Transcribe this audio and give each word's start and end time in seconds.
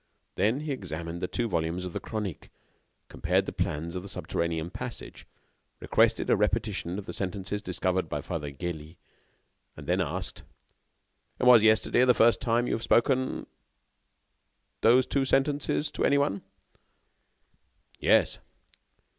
Then 0.33 0.61
he 0.61 0.71
examined 0.71 1.21
the 1.21 1.27
two 1.27 1.47
volumes 1.47 1.85
of 1.85 1.93
the 1.93 1.99
"Chronique," 1.99 2.49
compared 3.07 3.45
the 3.45 3.53
plans 3.53 3.95
of 3.95 4.01
the 4.01 4.09
subterranean 4.09 4.71
passage, 4.71 5.27
requested 5.79 6.27
a 6.27 6.35
repetition 6.35 6.97
of 6.97 7.05
the 7.05 7.13
sentences 7.13 7.61
discovered 7.61 8.09
by 8.09 8.19
Father 8.21 8.51
Gélis, 8.51 8.95
and 9.77 9.85
then 9.85 10.01
asked: 10.01 10.41
"Was 11.39 11.61
yesterday 11.61 12.03
the 12.03 12.15
first 12.15 12.41
time 12.41 12.65
you 12.65 12.73
have 12.73 12.81
spoken 12.81 13.45
those 14.81 15.05
two 15.05 15.23
sentences 15.23 15.91
to 15.91 16.03
any 16.03 16.17
one?" 16.17 16.41
"Yes." 17.99 18.39